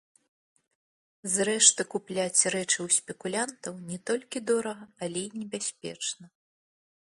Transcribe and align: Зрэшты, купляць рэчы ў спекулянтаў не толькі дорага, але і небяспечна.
Зрэшты, 1.33 1.81
купляць 1.93 2.47
рэчы 2.55 2.77
ў 2.85 2.95
спекулянтаў 2.97 3.77
не 3.91 3.99
толькі 4.11 4.43
дорага, 4.53 4.85
але 5.09 5.19
і 5.29 5.37
небяспечна. 5.45 6.25